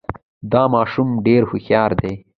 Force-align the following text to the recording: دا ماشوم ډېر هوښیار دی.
دا 0.51 0.63
ماشوم 0.73 1.09
ډېر 1.25 1.41
هوښیار 1.49 1.91
دی. 2.01 2.13